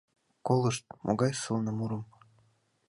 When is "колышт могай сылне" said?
0.47-1.71